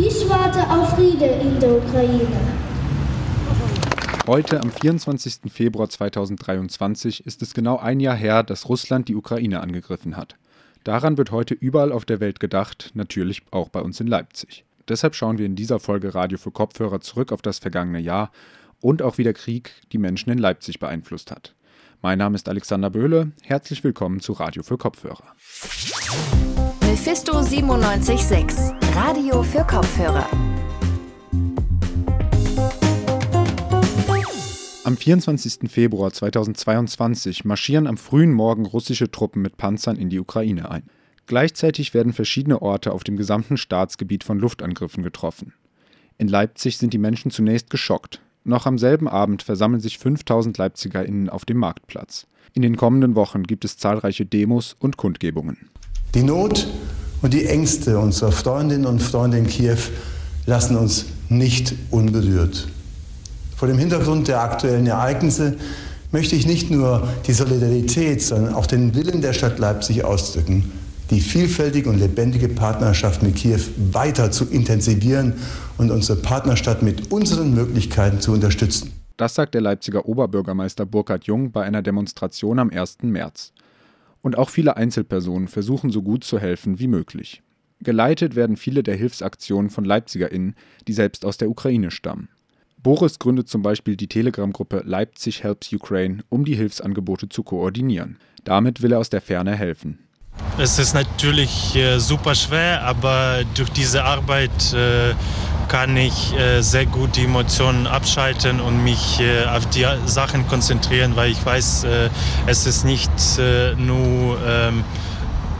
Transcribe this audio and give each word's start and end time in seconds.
Ich 0.00 0.28
warte 0.28 0.60
auf 0.70 0.94
Friede 0.94 1.24
in 1.24 1.58
der 1.58 1.76
Ukraine. 1.76 2.28
Heute, 4.28 4.60
am 4.60 4.70
24. 4.70 5.52
Februar 5.52 5.88
2023, 5.88 7.26
ist 7.26 7.42
es 7.42 7.52
genau 7.52 7.78
ein 7.78 7.98
Jahr 7.98 8.14
her, 8.14 8.44
dass 8.44 8.68
Russland 8.68 9.08
die 9.08 9.16
Ukraine 9.16 9.58
angegriffen 9.60 10.16
hat. 10.16 10.36
Daran 10.84 11.18
wird 11.18 11.32
heute 11.32 11.54
überall 11.54 11.90
auf 11.90 12.04
der 12.04 12.20
Welt 12.20 12.38
gedacht, 12.38 12.92
natürlich 12.94 13.42
auch 13.50 13.70
bei 13.70 13.80
uns 13.80 13.98
in 13.98 14.06
Leipzig. 14.06 14.64
Deshalb 14.88 15.16
schauen 15.16 15.38
wir 15.38 15.46
in 15.46 15.56
dieser 15.56 15.80
Folge 15.80 16.14
Radio 16.14 16.38
für 16.38 16.52
Kopfhörer 16.52 17.00
zurück 17.00 17.32
auf 17.32 17.42
das 17.42 17.58
vergangene 17.58 17.98
Jahr 17.98 18.30
und 18.80 19.02
auch 19.02 19.18
wie 19.18 19.24
der 19.24 19.34
Krieg 19.34 19.72
die 19.90 19.98
Menschen 19.98 20.30
in 20.30 20.38
Leipzig 20.38 20.78
beeinflusst 20.78 21.32
hat. 21.32 21.54
Mein 22.02 22.18
Name 22.18 22.36
ist 22.36 22.48
Alexander 22.48 22.90
Böhle. 22.90 23.32
Herzlich 23.42 23.82
willkommen 23.82 24.20
zu 24.20 24.34
Radio 24.34 24.62
für 24.62 24.78
Kopfhörer. 24.78 25.34
Mephisto 26.98 27.32
976, 27.32 28.74
Radio 28.96 29.44
für 29.44 29.64
Kopfhörer. 29.64 30.26
Am 34.82 34.96
24. 34.96 35.70
Februar 35.70 36.12
2022 36.12 37.44
marschieren 37.44 37.86
am 37.86 37.98
frühen 37.98 38.32
Morgen 38.32 38.66
russische 38.66 39.12
Truppen 39.12 39.42
mit 39.42 39.56
Panzern 39.56 39.94
in 39.94 40.10
die 40.10 40.18
Ukraine 40.18 40.72
ein. 40.72 40.82
Gleichzeitig 41.26 41.94
werden 41.94 42.12
verschiedene 42.12 42.60
Orte 42.62 42.90
auf 42.92 43.04
dem 43.04 43.16
gesamten 43.16 43.58
Staatsgebiet 43.58 44.24
von 44.24 44.40
Luftangriffen 44.40 45.04
getroffen. 45.04 45.54
In 46.18 46.26
Leipzig 46.26 46.78
sind 46.78 46.92
die 46.92 46.98
Menschen 46.98 47.30
zunächst 47.30 47.70
geschockt. 47.70 48.20
Noch 48.42 48.66
am 48.66 48.76
selben 48.76 49.06
Abend 49.06 49.44
versammeln 49.44 49.80
sich 49.80 49.98
5000 49.98 50.58
LeipzigerInnen 50.58 51.30
auf 51.30 51.44
dem 51.44 51.58
Marktplatz. 51.58 52.26
In 52.54 52.62
den 52.62 52.76
kommenden 52.76 53.14
Wochen 53.14 53.44
gibt 53.44 53.64
es 53.64 53.76
zahlreiche 53.76 54.26
Demos 54.26 54.74
und 54.80 54.96
Kundgebungen. 54.96 55.70
Die 56.18 56.24
Not 56.24 56.66
und 57.22 57.32
die 57.32 57.46
Ängste 57.46 57.96
unserer 57.96 58.32
Freundinnen 58.32 58.86
und 58.86 59.00
Freunde 59.00 59.38
in 59.38 59.46
Kiew 59.46 59.78
lassen 60.46 60.76
uns 60.76 61.04
nicht 61.28 61.76
unberührt. 61.92 62.66
Vor 63.56 63.68
dem 63.68 63.78
Hintergrund 63.78 64.26
der 64.26 64.40
aktuellen 64.40 64.88
Ereignisse 64.88 65.56
möchte 66.10 66.34
ich 66.34 66.44
nicht 66.44 66.72
nur 66.72 67.06
die 67.28 67.32
Solidarität, 67.32 68.20
sondern 68.20 68.54
auch 68.54 68.66
den 68.66 68.96
Willen 68.96 69.20
der 69.20 69.32
Stadt 69.32 69.60
Leipzig 69.60 70.02
ausdrücken, 70.02 70.72
die 71.10 71.20
vielfältige 71.20 71.88
und 71.88 72.00
lebendige 72.00 72.48
Partnerschaft 72.48 73.22
mit 73.22 73.36
Kiew 73.36 73.60
weiter 73.92 74.32
zu 74.32 74.46
intensivieren 74.46 75.34
und 75.76 75.92
unsere 75.92 76.18
Partnerstadt 76.18 76.82
mit 76.82 77.12
unseren 77.12 77.54
Möglichkeiten 77.54 78.20
zu 78.20 78.32
unterstützen. 78.32 78.90
Das 79.16 79.36
sagt 79.36 79.54
der 79.54 79.60
Leipziger 79.60 80.08
Oberbürgermeister 80.08 80.84
Burkhard 80.84 81.26
Jung 81.26 81.52
bei 81.52 81.62
einer 81.62 81.82
Demonstration 81.82 82.58
am 82.58 82.70
1. 82.70 82.98
März 83.02 83.52
und 84.28 84.36
auch 84.36 84.50
viele 84.50 84.76
Einzelpersonen 84.76 85.48
versuchen 85.48 85.88
so 85.88 86.02
gut 86.02 86.22
zu 86.22 86.38
helfen 86.38 86.78
wie 86.78 86.86
möglich. 86.86 87.40
Geleitet 87.80 88.36
werden 88.36 88.58
viele 88.58 88.82
der 88.82 88.94
Hilfsaktionen 88.94 89.70
von 89.70 89.86
LeipzigerInnen, 89.86 90.54
die 90.86 90.92
selbst 90.92 91.24
aus 91.24 91.38
der 91.38 91.48
Ukraine 91.48 91.90
stammen. 91.90 92.28
Boris 92.82 93.18
gründet 93.18 93.48
zum 93.48 93.62
Beispiel 93.62 93.96
die 93.96 94.06
Telegram-Gruppe 94.06 94.82
Leipzig 94.84 95.44
Helps 95.44 95.72
Ukraine, 95.72 96.24
um 96.28 96.44
die 96.44 96.56
Hilfsangebote 96.56 97.30
zu 97.30 97.42
koordinieren. 97.42 98.18
Damit 98.44 98.82
will 98.82 98.92
er 98.92 98.98
aus 98.98 99.08
der 99.08 99.22
Ferne 99.22 99.56
helfen. 99.56 99.98
Es 100.58 100.78
ist 100.78 100.92
natürlich 100.92 101.76
äh, 101.76 101.98
super 102.00 102.34
schwer, 102.34 102.82
aber 102.82 103.44
durch 103.54 103.70
diese 103.70 104.04
Arbeit 104.04 104.72
äh, 104.72 105.14
kann 105.68 105.96
ich 105.96 106.34
äh, 106.34 106.62
sehr 106.62 106.86
gut 106.86 107.16
die 107.16 107.24
Emotionen 107.24 107.86
abschalten 107.86 108.58
und 108.58 108.82
mich 108.82 109.20
äh, 109.20 109.44
auf 109.44 109.66
die 109.66 109.86
Sachen 110.06 110.48
konzentrieren, 110.48 111.14
weil 111.14 111.30
ich 111.30 111.44
weiß, 111.44 111.84
äh, 111.84 112.08
es 112.46 112.66
ist 112.66 112.84
nicht 112.84 113.10
äh, 113.38 113.74
nur 113.74 114.38
ähm, 114.44 114.82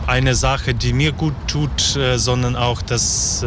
eine 0.06 0.34
Sache, 0.34 0.74
die 0.74 0.94
mir 0.94 1.12
gut 1.12 1.34
tut, 1.46 1.98
sondern 2.16 2.56
auch 2.56 2.80
das 2.80 3.44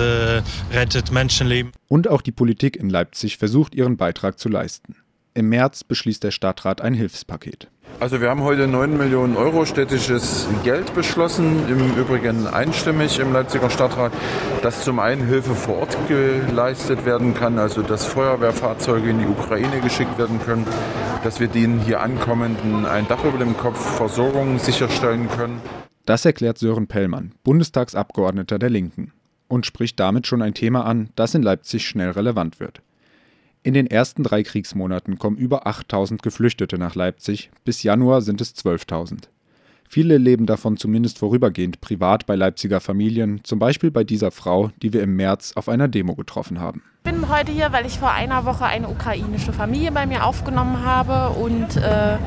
rettet 0.72 1.12
Menschenleben. 1.12 1.72
Und 1.88 2.08
auch 2.08 2.22
die 2.22 2.32
Politik 2.32 2.76
in 2.76 2.88
Leipzig 2.88 3.38
versucht 3.38 3.74
ihren 3.74 3.98
Beitrag 3.98 4.38
zu 4.38 4.48
leisten. 4.48 4.96
Im 5.34 5.50
März 5.50 5.84
beschließt 5.84 6.24
der 6.24 6.30
Stadtrat 6.30 6.80
ein 6.82 6.94
Hilfspaket. 6.94 7.68
Also 8.02 8.20
wir 8.20 8.32
haben 8.32 8.42
heute 8.42 8.68
9 8.68 8.98
Millionen 8.98 9.38
Euro 9.38 9.64
städtisches 9.64 10.48
Geld 10.64 10.96
beschlossen, 10.96 11.70
im 11.70 11.96
Übrigen 11.96 12.48
einstimmig 12.48 13.20
im 13.20 13.32
Leipziger 13.32 13.70
Stadtrat, 13.70 14.12
dass 14.64 14.84
zum 14.84 14.98
einen 14.98 15.24
Hilfe 15.28 15.54
vor 15.54 15.82
Ort 15.82 15.96
geleistet 16.08 17.06
werden 17.06 17.36
kann, 17.36 17.60
also 17.60 17.84
dass 17.84 18.08
Feuerwehrfahrzeuge 18.08 19.12
in 19.12 19.20
die 19.20 19.28
Ukraine 19.28 19.82
geschickt 19.82 20.18
werden 20.18 20.40
können, 20.44 20.66
dass 21.24 21.40
wir 21.40 21.48
den 21.48 21.78
hier 21.78 22.02
ankommenden 22.02 22.88
ein 22.88 23.08
Dach 23.08 23.24
über 23.24 23.38
dem 23.38 23.56
Kopf 23.56 23.78
Versorgung 23.98 24.58
sicherstellen 24.58 25.30
können. 25.30 25.62
Das 26.08 26.26
erklärt 26.26 26.58
Sören 26.58 26.88
Pellmann, 26.88 27.34
Bundestagsabgeordneter 27.44 28.58
der 28.58 28.72
Linken, 28.72 29.14
und 29.48 29.68
spricht 29.68 30.00
damit 30.00 30.26
schon 30.26 30.42
ein 30.42 30.56
Thema 30.56 30.88
an, 30.88 31.12
das 31.16 31.36
in 31.36 31.44
Leipzig 31.44 31.88
schnell 31.88 32.10
relevant 32.10 32.60
wird. 32.60 32.82
In 33.64 33.76
den 33.76 33.86
ersten 33.86 34.24
drei 34.24 34.42
Kriegsmonaten 34.42 35.20
kommen 35.20 35.38
über 35.38 35.68
8000 35.68 36.24
Geflüchtete 36.24 36.80
nach 36.80 36.96
Leipzig, 36.96 37.52
bis 37.64 37.84
Januar 37.84 38.22
sind 38.22 38.42
es 38.42 38.56
12.000. 38.56 39.26
Viele 39.88 40.18
leben 40.18 40.48
davon 40.48 40.78
zumindest 40.78 41.20
vorübergehend 41.20 41.80
privat 41.80 42.26
bei 42.26 42.36
Leipziger 42.36 42.80
Familien, 42.80 43.42
zum 43.44 43.60
Beispiel 43.60 43.92
bei 43.92 44.04
dieser 44.04 44.32
Frau, 44.32 44.72
die 44.82 44.94
wir 44.94 45.04
im 45.04 45.16
März 45.16 45.52
auf 45.56 45.70
einer 45.70 45.88
Demo 45.88 46.16
getroffen 46.16 46.60
haben. 46.60 46.82
Ich 47.04 47.12
bin 47.12 47.30
heute 47.30 47.52
hier, 47.52 47.72
weil 47.72 47.86
ich 47.86 48.00
vor 48.00 48.12
einer 48.12 48.46
Woche 48.46 48.66
eine 48.66 48.88
ukrainische 48.88 49.54
Familie 49.54 49.92
bei 49.92 50.08
mir 50.08 50.26
aufgenommen 50.26 50.84
habe 50.84 51.38
und 51.38 51.78
äh, 51.78 52.18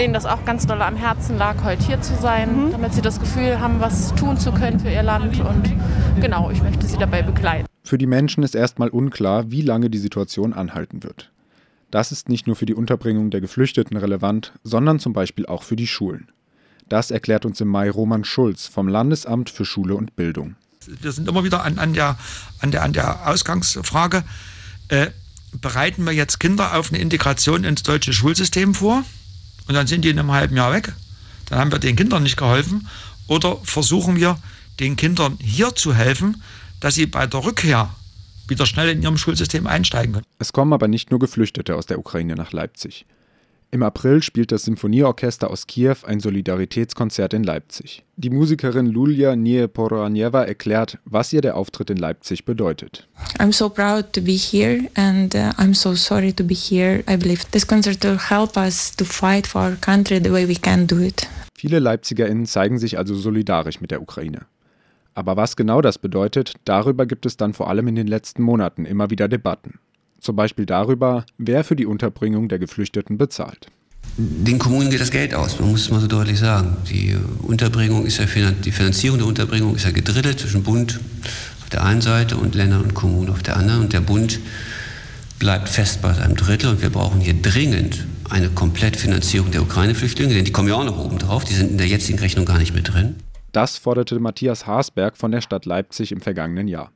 denen 0.00 0.14
das 0.14 0.26
auch 0.26 0.44
ganz 0.44 0.66
doll 0.66 0.82
am 0.82 0.96
Herzen 0.96 1.38
lag, 1.38 1.62
heute 1.62 1.84
hier 1.84 2.00
zu 2.00 2.16
sein, 2.16 2.66
mhm. 2.66 2.72
damit 2.72 2.94
sie 2.94 3.02
das 3.02 3.20
Gefühl 3.20 3.60
haben, 3.60 3.78
was 3.78 4.12
tun 4.16 4.38
zu 4.38 4.50
können 4.50 4.80
für 4.80 4.90
ihr 4.90 5.04
Land. 5.04 5.38
Und 5.40 5.72
genau, 6.20 6.50
ich 6.50 6.62
möchte 6.62 6.86
sie 6.86 6.96
dabei 6.96 7.22
begleiten. 7.22 7.66
Für 7.84 7.98
die 7.98 8.06
Menschen 8.06 8.42
ist 8.42 8.54
erstmal 8.54 8.88
unklar, 8.88 9.50
wie 9.50 9.60
lange 9.60 9.90
die 9.90 9.98
Situation 9.98 10.52
anhalten 10.52 11.02
wird. 11.02 11.30
Das 11.90 12.10
ist 12.10 12.28
nicht 12.28 12.46
nur 12.46 12.56
für 12.56 12.66
die 12.66 12.74
Unterbringung 12.74 13.30
der 13.30 13.40
Geflüchteten 13.40 13.96
relevant, 13.96 14.52
sondern 14.64 14.98
zum 14.98 15.12
Beispiel 15.12 15.46
auch 15.46 15.62
für 15.62 15.76
die 15.76 15.86
Schulen. 15.86 16.28
Das 16.88 17.10
erklärt 17.10 17.44
uns 17.44 17.60
im 17.60 17.68
Mai 17.68 17.90
Roman 17.90 18.24
Schulz 18.24 18.66
vom 18.66 18.88
Landesamt 18.88 19.50
für 19.50 19.64
Schule 19.64 19.94
und 19.94 20.16
Bildung. 20.16 20.56
Wir 20.86 21.12
sind 21.12 21.28
immer 21.28 21.44
wieder 21.44 21.62
an, 21.62 21.78
an, 21.78 21.94
der, 21.94 22.18
an, 22.60 22.70
der, 22.70 22.82
an 22.82 22.92
der 22.92 23.28
Ausgangsfrage, 23.28 24.24
äh, 24.88 25.08
bereiten 25.60 26.04
wir 26.04 26.12
jetzt 26.12 26.40
Kinder 26.40 26.76
auf 26.76 26.90
eine 26.90 27.00
Integration 27.00 27.64
ins 27.64 27.82
deutsche 27.82 28.12
Schulsystem 28.12 28.74
vor 28.74 29.04
und 29.68 29.74
dann 29.74 29.86
sind 29.86 30.04
die 30.04 30.10
in 30.10 30.18
einem 30.18 30.32
halben 30.32 30.56
Jahr 30.56 30.72
weg? 30.72 30.92
Dann 31.46 31.58
haben 31.58 31.72
wir 31.72 31.78
den 31.78 31.96
Kindern 31.96 32.22
nicht 32.22 32.36
geholfen. 32.36 32.88
Oder 33.26 33.56
versuchen 33.62 34.16
wir 34.16 34.38
den 34.80 34.96
Kindern 34.96 35.38
hier 35.40 35.74
zu 35.74 35.94
helfen, 35.94 36.42
dass 36.84 36.96
sie 36.96 37.06
bei 37.06 37.26
der 37.26 37.42
Rückkehr 37.42 37.88
wieder 38.46 38.66
schnell 38.66 38.90
in 38.90 39.02
ihrem 39.02 39.16
Schulsystem 39.16 39.66
einsteigen 39.66 40.12
können. 40.12 40.26
Es 40.38 40.52
kommen 40.52 40.74
aber 40.74 40.86
nicht 40.86 41.10
nur 41.10 41.18
Geflüchtete 41.18 41.76
aus 41.76 41.86
der 41.86 41.98
Ukraine 41.98 42.34
nach 42.34 42.52
Leipzig. 42.52 43.06
Im 43.70 43.82
April 43.82 44.22
spielt 44.22 44.52
das 44.52 44.64
Symphonieorchester 44.64 45.50
aus 45.50 45.66
Kiew 45.66 45.96
ein 46.06 46.20
Solidaritätskonzert 46.20 47.32
in 47.32 47.42
Leipzig. 47.42 48.04
Die 48.16 48.28
Musikerin 48.28 48.84
Lulia 48.84 49.34
Nieporaneva 49.34 50.44
erklärt, 50.44 50.98
was 51.06 51.32
ihr 51.32 51.40
der 51.40 51.56
Auftritt 51.56 51.88
in 51.88 51.96
Leipzig 51.96 52.44
bedeutet. 52.44 53.08
I'm 53.38 53.52
so 53.52 53.70
proud 53.70 54.12
to 54.12 54.20
be 54.20 54.36
here 54.36 54.84
and 54.94 55.34
uh, 55.34 55.52
I'm 55.56 55.72
so 55.72 55.94
sorry 55.94 56.34
to 56.34 56.44
be 56.44 56.54
here. 56.54 57.02
I 57.08 57.16
believe 57.16 57.46
this 57.52 57.66
concert 57.66 58.04
will 58.04 58.18
help 58.28 58.58
us 58.58 58.94
to 58.94 59.06
fight 59.06 59.46
for 59.46 59.62
our 59.62 59.76
country 59.76 60.22
the 60.22 60.30
way 60.30 60.46
we 60.46 60.56
can 60.56 60.86
do 60.86 60.98
it. 61.00 61.26
Viele 61.54 61.78
LeipzigerInnen 61.78 62.44
zeigen 62.44 62.78
sich 62.78 62.98
also 62.98 63.14
solidarisch 63.14 63.80
mit 63.80 63.90
der 63.90 64.02
Ukraine. 64.02 64.42
Aber 65.14 65.36
was 65.36 65.56
genau 65.56 65.80
das 65.80 65.98
bedeutet, 65.98 66.54
darüber 66.64 67.06
gibt 67.06 67.24
es 67.26 67.36
dann 67.36 67.54
vor 67.54 67.68
allem 67.68 67.88
in 67.88 67.94
den 67.94 68.06
letzten 68.06 68.42
Monaten 68.42 68.84
immer 68.84 69.10
wieder 69.10 69.28
Debatten. 69.28 69.78
Zum 70.20 70.36
Beispiel 70.36 70.66
darüber, 70.66 71.24
wer 71.38 71.64
für 71.64 71.76
die 71.76 71.86
Unterbringung 71.86 72.48
der 72.48 72.58
Geflüchteten 72.58 73.18
bezahlt. 73.18 73.68
Den 74.16 74.58
Kommunen 74.58 74.90
geht 74.90 75.00
das 75.00 75.10
Geld 75.10 75.34
aus, 75.34 75.58
man 75.58 75.70
muss 75.70 75.82
es 75.82 75.90
mal 75.90 76.00
so 76.00 76.06
deutlich 76.06 76.38
sagen. 76.38 76.76
Die 76.90 77.16
Unterbringung 77.42 78.06
ist 78.06 78.18
ja, 78.18 78.26
die 78.50 78.72
Finanzierung 78.72 79.18
der 79.18 79.26
Unterbringung 79.26 79.74
ist 79.74 79.84
ja 79.84 79.90
gedrittelt 79.90 80.38
zwischen 80.40 80.62
Bund 80.62 81.00
auf 81.62 81.68
der 81.70 81.84
einen 81.84 82.00
Seite 82.00 82.36
und 82.36 82.54
Ländern 82.54 82.82
und 82.82 82.94
Kommunen 82.94 83.30
auf 83.30 83.42
der 83.42 83.56
anderen. 83.56 83.82
Und 83.82 83.92
der 83.92 84.00
Bund 84.00 84.38
bleibt 85.38 85.68
fest 85.68 86.00
bei 86.00 86.12
seinem 86.12 86.36
Drittel 86.36 86.70
und 86.70 86.82
wir 86.82 86.90
brauchen 86.90 87.20
hier 87.20 87.34
dringend 87.34 88.06
eine 88.30 88.48
Komplettfinanzierung 88.50 89.50
der 89.50 89.62
Ukraine-Flüchtlinge, 89.62 90.34
denn 90.34 90.44
die 90.44 90.52
kommen 90.52 90.68
ja 90.68 90.74
auch 90.74 90.84
noch 90.84 90.98
oben 90.98 91.18
drauf, 91.18 91.44
die 91.44 91.54
sind 91.54 91.70
in 91.70 91.78
der 91.78 91.86
jetzigen 91.86 92.18
Rechnung 92.18 92.44
gar 92.44 92.58
nicht 92.58 92.74
mit 92.74 92.92
drin. 92.92 93.16
Das 93.54 93.78
forderte 93.78 94.18
Matthias 94.18 94.66
Haasberg 94.66 95.16
von 95.16 95.30
der 95.30 95.40
Stadt 95.40 95.64
Leipzig 95.64 96.10
im 96.10 96.20
vergangenen 96.20 96.66
Jahr. 96.66 96.90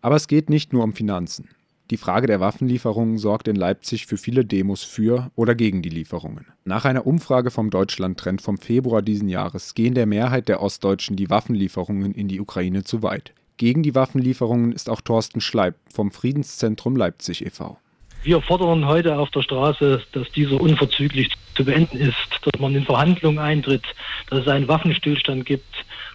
Aber 0.00 0.14
es 0.14 0.28
geht 0.28 0.48
nicht 0.48 0.72
nur 0.72 0.84
um 0.84 0.92
Finanzen. 0.92 1.48
Die 1.90 1.96
Frage 1.96 2.28
der 2.28 2.38
Waffenlieferungen 2.38 3.18
sorgt 3.18 3.48
in 3.48 3.56
Leipzig 3.56 4.06
für 4.06 4.16
viele 4.16 4.44
Demos 4.44 4.84
für 4.84 5.32
oder 5.34 5.56
gegen 5.56 5.82
die 5.82 5.88
Lieferungen. 5.88 6.46
Nach 6.64 6.84
einer 6.84 7.08
Umfrage 7.08 7.50
vom 7.50 7.70
Deutschland-Trend 7.70 8.40
vom 8.40 8.56
Februar 8.56 9.02
diesen 9.02 9.28
Jahres 9.28 9.74
gehen 9.74 9.94
der 9.94 10.06
Mehrheit 10.06 10.48
der 10.48 10.62
Ostdeutschen 10.62 11.16
die 11.16 11.28
Waffenlieferungen 11.28 12.14
in 12.14 12.28
die 12.28 12.38
Ukraine 12.38 12.84
zu 12.84 13.02
weit. 13.02 13.34
Gegen 13.56 13.82
die 13.82 13.96
Waffenlieferungen 13.96 14.70
ist 14.70 14.88
auch 14.88 15.00
Thorsten 15.00 15.40
Schleib 15.40 15.74
vom 15.92 16.12
Friedenszentrum 16.12 16.94
Leipzig 16.94 17.44
e.V. 17.44 17.78
Wir 18.22 18.42
fordern 18.42 18.86
heute 18.86 19.18
auf 19.18 19.30
der 19.30 19.42
Straße, 19.42 20.02
dass 20.12 20.30
dieser 20.32 20.60
unverzüglich 20.60 21.30
zu 21.54 21.64
beenden 21.64 21.96
ist, 21.96 22.14
dass 22.42 22.60
man 22.60 22.74
in 22.74 22.84
Verhandlungen 22.84 23.38
eintritt, 23.38 23.84
dass 24.28 24.40
es 24.40 24.48
einen 24.48 24.68
Waffenstillstand 24.68 25.46
gibt, 25.46 25.64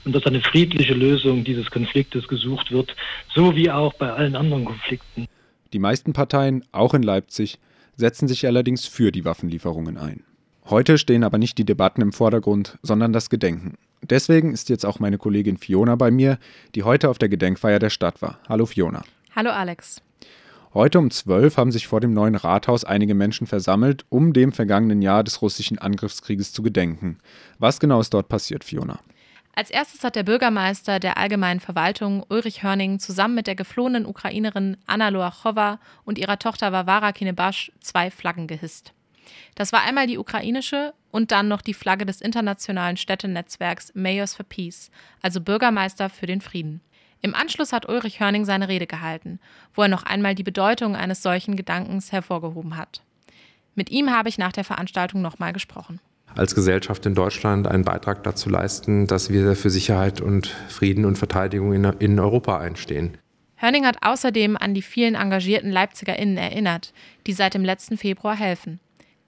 und 0.05 0.13
dass 0.13 0.25
eine 0.25 0.41
friedliche 0.41 0.93
Lösung 0.93 1.43
dieses 1.43 1.69
Konfliktes 1.69 2.27
gesucht 2.27 2.71
wird, 2.71 2.95
so 3.33 3.55
wie 3.55 3.69
auch 3.69 3.93
bei 3.95 4.11
allen 4.11 4.35
anderen 4.35 4.65
Konflikten. 4.65 5.27
Die 5.73 5.79
meisten 5.79 6.13
Parteien, 6.13 6.63
auch 6.71 6.93
in 6.93 7.03
Leipzig, 7.03 7.57
setzen 7.95 8.27
sich 8.27 8.45
allerdings 8.45 8.85
für 8.85 9.11
die 9.11 9.25
Waffenlieferungen 9.25 9.97
ein. 9.97 10.23
Heute 10.69 10.97
stehen 10.97 11.23
aber 11.23 11.37
nicht 11.37 11.57
die 11.57 11.65
Debatten 11.65 12.01
im 12.01 12.13
Vordergrund, 12.13 12.77
sondern 12.81 13.13
das 13.13 13.29
Gedenken. 13.29 13.75
Deswegen 14.01 14.53
ist 14.53 14.69
jetzt 14.69 14.85
auch 14.85 14.99
meine 14.99 15.17
Kollegin 15.17 15.57
Fiona 15.57 15.95
bei 15.95 16.11
mir, 16.11 16.37
die 16.75 16.83
heute 16.83 17.09
auf 17.09 17.17
der 17.17 17.29
Gedenkfeier 17.29 17.79
der 17.79 17.89
Stadt 17.89 18.21
war. 18.21 18.39
Hallo 18.47 18.65
Fiona. 18.65 19.03
Hallo 19.35 19.49
Alex. 19.49 20.01
Heute 20.75 20.99
um 20.99 21.09
12 21.09 21.55
haben 21.55 21.71
sich 21.71 21.87
vor 21.87 22.01
dem 22.01 22.11
neuen 22.11 22.35
Rathaus 22.35 22.83
einige 22.83 23.15
Menschen 23.15 23.47
versammelt, 23.47 24.05
um 24.09 24.33
dem 24.33 24.51
vergangenen 24.51 25.01
Jahr 25.01 25.23
des 25.23 25.41
russischen 25.41 25.79
Angriffskrieges 25.79 26.51
zu 26.51 26.61
gedenken. 26.63 27.19
Was 27.59 27.79
genau 27.79 28.01
ist 28.01 28.13
dort 28.13 28.27
passiert, 28.27 28.65
Fiona? 28.65 28.99
Als 29.55 29.69
erstes 29.69 30.03
hat 30.03 30.17
der 30.17 30.23
Bürgermeister 30.23 30.99
der 30.99 31.17
allgemeinen 31.17 31.61
Verwaltung 31.61 32.25
Ulrich 32.27 32.61
Hörning 32.61 32.99
zusammen 32.99 33.35
mit 33.35 33.47
der 33.47 33.55
geflohenen 33.55 34.05
Ukrainerin 34.05 34.75
Anna 34.85 35.07
Loachowa 35.07 35.79
und 36.03 36.17
ihrer 36.17 36.39
Tochter 36.39 36.73
Varvara 36.73 37.13
Kinebasch 37.13 37.71
zwei 37.79 38.11
Flaggen 38.11 38.47
gehisst. 38.47 38.91
Das 39.55 39.71
war 39.71 39.81
einmal 39.83 40.07
die 40.07 40.17
ukrainische 40.17 40.93
und 41.09 41.31
dann 41.31 41.47
noch 41.47 41.61
die 41.61 41.73
Flagge 41.73 42.05
des 42.05 42.19
internationalen 42.19 42.97
Städtenetzwerks 42.97 43.93
Mayors 43.95 44.35
for 44.35 44.45
Peace, 44.45 44.91
also 45.21 45.39
Bürgermeister 45.39 46.09
für 46.09 46.25
den 46.25 46.41
Frieden. 46.41 46.81
Im 47.25 47.33
Anschluss 47.33 47.73
hat 47.73 47.89
Ulrich 47.89 48.19
Hörning 48.19 48.45
seine 48.45 48.67
Rede 48.67 48.85
gehalten, 48.85 49.39
wo 49.73 49.81
er 49.81 49.87
noch 49.87 50.03
einmal 50.03 50.35
die 50.35 50.43
Bedeutung 50.43 50.95
eines 50.95 51.23
solchen 51.23 51.55
Gedankens 51.55 52.11
hervorgehoben 52.11 52.77
hat. 52.77 53.01
Mit 53.73 53.89
ihm 53.89 54.11
habe 54.11 54.29
ich 54.29 54.37
nach 54.37 54.51
der 54.51 54.63
Veranstaltung 54.63 55.23
nochmal 55.23 55.51
gesprochen 55.51 55.99
als 56.37 56.55
Gesellschaft 56.55 57.05
in 57.05 57.15
Deutschland 57.15 57.67
einen 57.67 57.83
Beitrag 57.83 58.23
dazu 58.23 58.49
leisten, 58.49 59.07
dass 59.07 59.29
wir 59.29 59.55
für 59.55 59.69
Sicherheit 59.69 60.21
und 60.21 60.47
Frieden 60.67 61.05
und 61.05 61.17
Verteidigung 61.17 61.73
in, 61.73 61.85
in 61.99 62.19
Europa 62.19 62.59
einstehen. 62.59 63.17
Hörning 63.55 63.85
hat 63.85 63.97
außerdem 64.01 64.57
an 64.57 64.73
die 64.73 64.81
vielen 64.81 65.15
engagierten 65.15 65.71
LeipzigerInnen 65.71 66.37
erinnert, 66.37 66.93
die 67.25 67.33
seit 67.33 67.53
dem 67.53 67.63
letzten 67.63 67.97
Februar 67.97 68.35
helfen. 68.35 68.81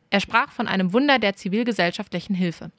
Er 0.10 0.20
sprach 0.20 0.52
von 0.52 0.68
einem 0.68 0.92
Wunder 0.94 1.18
der 1.18 1.36
zivilgesellschaftlichen 1.36 2.36
Hilfe. 2.36 2.72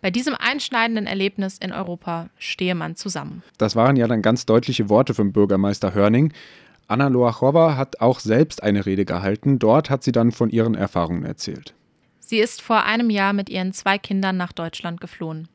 Bei 0.00 0.10
diesem 0.10 0.34
einschneidenden 0.34 1.06
Erlebnis 1.06 1.58
in 1.58 1.72
Europa 1.72 2.30
stehe 2.38 2.74
man 2.74 2.96
zusammen. 2.96 3.42
Das 3.58 3.76
waren 3.76 3.96
ja 3.96 4.08
dann 4.08 4.22
ganz 4.22 4.46
deutliche 4.46 4.88
Worte 4.88 5.12
vom 5.12 5.32
Bürgermeister 5.32 5.94
Hörning. 5.94 6.32
Anna 6.88 7.08
Loachowa 7.08 7.76
hat 7.76 8.00
auch 8.00 8.18
selbst 8.18 8.62
eine 8.62 8.86
Rede 8.86 9.04
gehalten. 9.04 9.58
Dort 9.58 9.90
hat 9.90 10.02
sie 10.02 10.12
dann 10.12 10.32
von 10.32 10.50
ihren 10.50 10.74
Erfahrungen 10.74 11.24
erzählt. 11.24 11.74
Sie 12.18 12.38
ist 12.38 12.62
vor 12.62 12.84
einem 12.84 13.10
Jahr 13.10 13.32
mit 13.32 13.48
ihren 13.48 13.72
zwei 13.72 13.98
Kindern 13.98 14.36
nach 14.36 14.52
Deutschland 14.52 15.00
geflohen. 15.00 15.48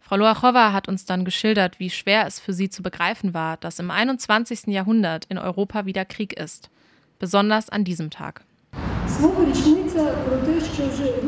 Frau 0.00 0.16
Loachowa 0.16 0.72
hat 0.72 0.88
uns 0.88 1.04
dann 1.04 1.24
geschildert, 1.24 1.78
wie 1.80 1.90
schwer 1.90 2.26
es 2.26 2.40
für 2.40 2.52
sie 2.52 2.70
zu 2.70 2.82
begreifen 2.82 3.34
war, 3.34 3.56
dass 3.58 3.78
im 3.78 3.90
21. 3.90 4.68
Jahrhundert 4.68 5.26
in 5.26 5.38
Europa 5.38 5.84
wieder 5.84 6.04
Krieg 6.04 6.32
ist. 6.32 6.70
Besonders 7.18 7.68
an 7.68 7.84
diesem 7.84 8.10
Tag. 8.10 8.42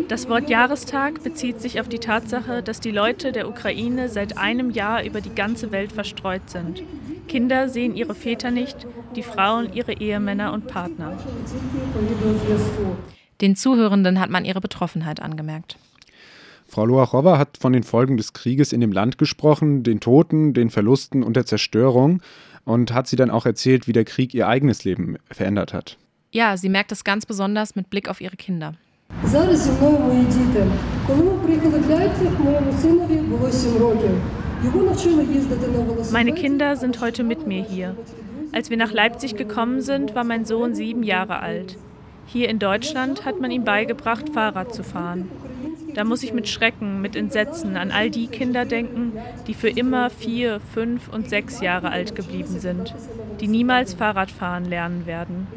Das 0.09 0.29
Wort 0.29 0.49
Jahrestag 0.49 1.23
bezieht 1.25 1.61
sich 1.61 1.81
auf 1.81 1.89
die 1.89 1.99
Tatsache, 1.99 2.63
dass 2.63 2.81
die 2.81 2.91
Leute 2.91 3.33
der 3.33 3.49
Ukraine 3.49 4.09
seit 4.09 4.39
einem 4.39 4.71
Jahr 4.71 5.05
über 5.05 5.21
die 5.21 5.35
ganze 5.35 5.73
Welt 5.73 5.93
verstreut 5.93 6.49
sind. 6.51 6.83
Kinder 7.27 7.69
sehen 7.69 7.97
ihre 7.97 8.15
Väter 8.15 8.51
nicht, 8.51 8.87
die 9.17 9.23
Frauen 9.23 9.73
ihre 9.73 9.93
Ehemänner 9.93 10.53
und 10.53 10.67
Partner. 10.67 11.17
Den 13.41 13.57
Zuhörenden 13.57 14.21
hat 14.21 14.31
man 14.31 14.45
ihre 14.45 14.61
Betroffenheit 14.61 15.21
angemerkt. 15.21 15.77
Frau 16.69 16.85
Loachowa 16.85 17.39
hat 17.39 17.59
von 17.59 17.73
den 17.73 17.83
Folgen 17.83 18.17
des 18.17 18.33
Krieges 18.33 18.73
in 18.73 18.81
dem 18.81 18.93
Land 18.93 19.19
gesprochen, 19.19 19.83
den 19.83 19.99
Toten, 19.99 20.55
den 20.55 20.71
Verlusten 20.71 21.25
und 21.25 21.35
der 21.35 21.47
Zerstörung 21.47 22.23
und 22.65 22.93
hat 22.93 23.09
sie 23.09 23.17
dann 23.17 23.31
auch 23.31 23.47
erzählt, 23.47 23.89
wie 23.89 23.93
der 23.93 24.05
Krieg 24.05 24.35
ihr 24.35 24.47
eigenes 24.47 24.85
Leben 24.85 25.17
verändert 25.31 25.73
hat. 25.73 25.99
Ja, 26.32 26.56
sie 26.56 26.69
merkt 26.69 26.93
es 26.93 27.03
ganz 27.03 27.27
besonders 27.27 27.75
mit 27.75 27.91
Blick 27.91 28.09
auf 28.09 28.21
ihre 28.21 28.37
Kinder. 28.37 28.75
Meine 36.12 36.32
Kinder 36.32 36.77
sind 36.77 37.00
heute 37.00 37.25
mit 37.25 37.47
mir 37.49 37.65
hier. 37.65 37.97
Als 38.53 38.71
wir 38.71 38.77
nach 38.77 38.93
Leipzig 38.93 39.35
gekommen 39.35 39.81
sind, 39.81 40.15
war 40.15 40.23
mein 40.23 40.44
Sohn 40.44 40.77
sieben 40.77 41.03
Jahre 41.03 41.41
alt. 41.41 41.77
Hier 42.27 42.49
in 42.49 42.61
Deutschland 42.61 43.25
hat 43.25 43.41
man 43.41 43.50
ihm 43.50 43.65
beigebracht, 43.65 44.29
Fahrrad 44.29 44.73
zu 44.73 44.85
fahren. 44.85 45.29
Da 45.94 46.05
muss 46.05 46.23
ich 46.23 46.33
mit 46.33 46.49
Schrecken, 46.49 47.00
mit 47.03 47.17
Entsetzen 47.17 47.76
an 47.76 47.91
all 47.91 48.09
die 48.09 48.29
Kinder 48.29 48.65
denken, 48.65 49.15
die 49.49 49.55
für 49.55 49.69
immer 49.69 50.11
vier, 50.11 50.61
fünf 50.61 51.09
und 51.09 51.29
sechs 51.29 51.61
Jahre 51.61 51.91
alt 51.91 52.15
geblieben 52.15 52.61
sind, 52.61 52.94
die 53.41 53.49
niemals 53.49 53.94
Fahrradfahren 53.94 54.65
lernen 54.65 55.06
werden. 55.06 55.49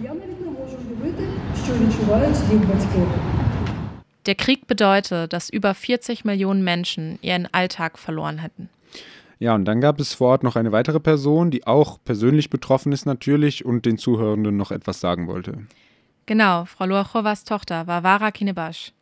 Der 4.26 4.36
Krieg 4.36 4.68
bedeutet, 4.68 5.34
dass 5.34 5.50
über 5.50 5.74
40 5.74 6.24
Millionen 6.24 6.64
Menschen 6.64 7.20
ihren 7.22 7.48
Alltag 7.54 8.00
verloren 8.00 8.40
hätten. 8.40 8.70
Ja, 9.40 9.56
und 9.56 9.66
dann 9.66 9.82
gab 9.82 10.00
es 10.00 10.14
vor 10.14 10.30
Ort 10.30 10.44
noch 10.44 10.56
eine 10.56 10.72
weitere 10.72 11.02
Person, 11.02 11.52
die 11.52 11.68
auch 11.68 11.98
persönlich 12.06 12.50
betroffen 12.50 12.94
ist 12.94 13.06
natürlich 13.06 13.66
und 13.66 13.86
den 13.86 13.98
Zuhörenden 13.98 14.56
noch 14.56 14.72
etwas 14.72 15.02
sagen 15.02 15.28
wollte. 15.28 15.58
Genau, 16.26 16.64
Frau 16.64 16.86
Loachowas 16.86 17.44
Tochter 17.44 17.86
war 17.86 18.04
Vara 18.04 18.32
Kinebasch. 18.32 18.94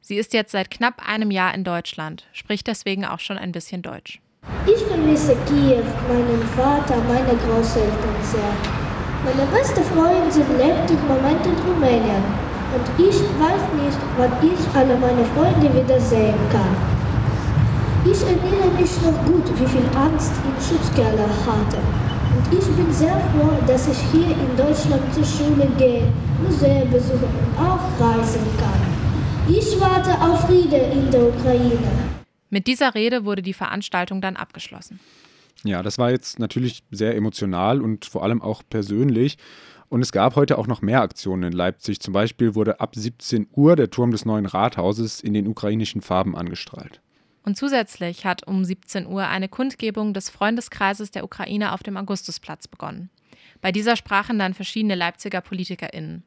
Sie 0.00 0.16
ist 0.16 0.32
jetzt 0.32 0.52
seit 0.52 0.70
knapp 0.70 1.06
einem 1.06 1.30
Jahr 1.30 1.52
in 1.54 1.64
Deutschland, 1.64 2.26
spricht 2.32 2.66
deswegen 2.66 3.04
auch 3.04 3.20
schon 3.20 3.36
ein 3.36 3.52
bisschen 3.52 3.82
Deutsch. 3.82 4.20
Ich 4.66 4.82
vermisse 4.84 5.36
Kiew, 5.46 5.84
meinen 6.08 6.42
Vater, 6.56 6.96
meine 7.04 7.36
Großeltern 7.36 8.22
sehr. 8.22 8.79
Meine 9.22 9.44
beste 9.52 9.82
Freundin 9.82 10.48
lebt 10.56 10.90
im 10.90 11.06
Moment 11.06 11.44
in 11.44 11.54
Rumänien 11.68 12.24
und 12.72 12.86
ich 12.98 13.16
weiß 13.36 13.64
nicht, 13.76 13.98
wann 14.16 14.32
ich 14.40 14.60
alle 14.74 14.96
meine 14.96 15.24
Freunde 15.36 15.68
wiedersehen 15.74 16.40
kann. 16.50 16.74
Ich 18.10 18.22
erinnere 18.22 18.70
mich 18.80 18.90
noch 19.02 19.24
gut, 19.26 19.44
wie 19.60 19.66
viel 19.66 19.84
Angst 19.94 20.32
ich 20.32 20.48
im 20.48 20.78
Schutzkeller 20.78 21.28
hatte. 21.44 21.76
Und 22.34 22.58
ich 22.58 22.66
bin 22.74 22.90
sehr 22.92 23.20
froh, 23.32 23.52
dass 23.66 23.88
ich 23.88 23.98
hier 24.10 24.30
in 24.30 24.56
Deutschland 24.56 25.02
zur 25.12 25.24
Schule 25.24 25.68
gehe, 25.76 26.10
Museen 26.42 26.90
besuche 26.90 27.26
und 27.26 27.58
auch 27.58 28.00
reisen 28.00 28.40
kann. 28.58 29.54
Ich 29.54 29.78
warte 29.78 30.12
auf 30.22 30.46
Friede 30.46 30.76
in 30.76 31.10
der 31.10 31.24
Ukraine. 31.24 31.76
Mit 32.48 32.66
dieser 32.66 32.94
Rede 32.94 33.26
wurde 33.26 33.42
die 33.42 33.52
Veranstaltung 33.52 34.22
dann 34.22 34.36
abgeschlossen. 34.36 34.98
Ja, 35.64 35.82
das 35.82 35.98
war 35.98 36.10
jetzt 36.10 36.38
natürlich 36.38 36.82
sehr 36.90 37.16
emotional 37.16 37.82
und 37.82 38.06
vor 38.06 38.22
allem 38.22 38.40
auch 38.40 38.62
persönlich. 38.68 39.36
Und 39.88 40.02
es 40.02 40.12
gab 40.12 40.36
heute 40.36 40.56
auch 40.56 40.68
noch 40.68 40.82
mehr 40.82 41.02
Aktionen 41.02 41.42
in 41.42 41.52
Leipzig. 41.52 42.00
Zum 42.00 42.14
Beispiel 42.14 42.54
wurde 42.54 42.80
ab 42.80 42.94
17 42.94 43.48
Uhr 43.52 43.76
der 43.76 43.90
Turm 43.90 44.12
des 44.12 44.24
neuen 44.24 44.46
Rathauses 44.46 45.20
in 45.20 45.34
den 45.34 45.48
ukrainischen 45.48 46.00
Farben 46.00 46.36
angestrahlt. 46.36 47.00
Und 47.42 47.56
zusätzlich 47.56 48.24
hat 48.24 48.46
um 48.46 48.64
17 48.64 49.06
Uhr 49.06 49.26
eine 49.26 49.48
Kundgebung 49.48 50.14
des 50.14 50.30
Freundeskreises 50.30 51.10
der 51.10 51.24
Ukraine 51.24 51.72
auf 51.72 51.82
dem 51.82 51.96
Augustusplatz 51.96 52.68
begonnen. 52.68 53.10
Bei 53.60 53.72
dieser 53.72 53.96
sprachen 53.96 54.38
dann 54.38 54.54
verschiedene 54.54 54.94
Leipziger 54.94 55.40
PolitikerInnen. 55.40 56.22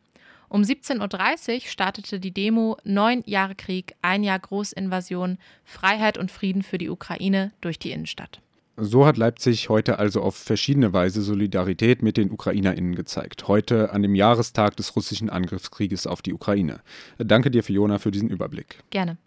Um 0.50 0.62
17.30 0.62 1.54
Uhr 1.54 1.62
startete 1.62 2.20
die 2.20 2.34
Demo 2.34 2.78
Neun 2.84 3.24
Jahre 3.26 3.56
Krieg, 3.56 3.96
ein 4.02 4.24
Jahr 4.24 4.40
Großinvasion, 4.40 5.38
Freiheit 5.64 6.18
und 6.18 6.32
Frieden 6.32 6.62
für 6.62 6.78
die 6.78 6.90
Ukraine 6.90 7.52
durch 7.62 7.80
die 7.80 7.92
Innenstadt. 7.92 8.42
So 8.76 9.06
hat 9.06 9.18
Leipzig 9.18 9.70
heute 9.70 10.00
also 10.00 10.22
auf 10.22 10.36
verschiedene 10.36 10.94
Weise 10.94 11.22
Solidarität 11.22 12.02
mit 12.02 12.18
den 12.18 12.32
UkrainerInnen 12.32 12.96
gezeigt. 12.96 13.48
Heute 13.48 13.92
an 13.92 14.02
dem 14.02 14.16
Jahrestag 14.16 14.76
des 14.78 14.96
russischen 14.96 15.30
Angriffskrieges 15.30 16.08
auf 16.08 16.24
die 16.24 16.34
Ukraine. 16.34 16.80
Danke 17.20 17.52
dir, 17.52 17.64
Fiona, 17.64 18.00
für 18.00 18.10
diesen 18.10 18.30
Überblick. 18.30 18.84
Gerne. 18.90 19.18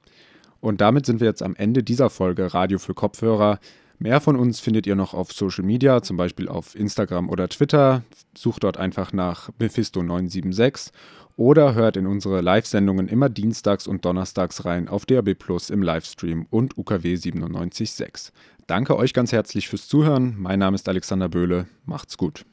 Und 0.60 0.80
damit 0.80 1.06
sind 1.06 1.20
wir 1.20 1.28
jetzt 1.28 1.44
am 1.44 1.54
Ende 1.54 1.84
dieser 1.84 2.10
Folge 2.10 2.52
Radio 2.54 2.80
für 2.80 2.94
Kopfhörer. 2.94 3.60
Mehr 4.00 4.20
von 4.20 4.34
uns 4.34 4.58
findet 4.58 4.86
ihr 4.86 4.96
noch 4.96 5.14
auf 5.14 5.32
Social 5.32 5.64
Media, 5.64 6.02
zum 6.02 6.16
Beispiel 6.16 6.48
auf 6.48 6.74
Instagram 6.74 7.28
oder 7.30 7.48
Twitter. 7.48 8.02
Sucht 8.36 8.64
dort 8.64 8.76
einfach 8.76 9.12
nach 9.12 9.50
Mephisto976 9.60 10.90
oder 11.36 11.74
hört 11.74 11.96
in 11.96 12.06
unsere 12.06 12.40
Live-Sendungen 12.40 13.08
immer 13.08 13.28
dienstags 13.28 13.86
und 13.86 14.04
donnerstags 14.04 14.64
rein 14.64 14.88
auf 14.88 15.06
DAB 15.06 15.34
Plus 15.34 15.70
im 15.70 15.82
Livestream 15.82 16.46
und 16.50 16.76
UKW 16.76 17.14
97.6. 17.14 18.32
Danke 18.66 18.96
euch 18.96 19.12
ganz 19.12 19.32
herzlich 19.32 19.68
fürs 19.68 19.86
Zuhören. 19.86 20.34
Mein 20.38 20.58
Name 20.58 20.74
ist 20.74 20.88
Alexander 20.88 21.28
Böhle. 21.28 21.66
Macht's 21.84 22.16
gut. 22.16 22.44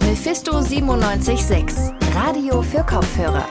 Mephisto 0.00 0.58
97.6, 0.58 2.14
Radio 2.14 2.62
für 2.62 2.84
Kopfhörer. 2.84 3.46